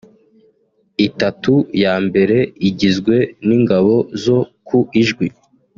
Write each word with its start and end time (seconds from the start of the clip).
itatu 1.07 1.53
ya 1.83 1.95
mbere 2.05 2.37
igizwe 2.69 3.15
n’ingabo 3.47 3.93
zo 4.23 4.39
ku 4.67 4.77
Ijwi 5.01 5.27